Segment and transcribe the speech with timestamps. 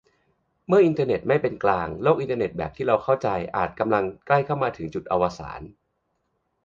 [0.67, 5.61] เมื่ออินเทอร์เน็ตไม่เป็นกลาง โลกอินเทอร์เน็ตแบบที่เราเข้าใจ อาจกำลังใกล้มาถึงจุดอวสาน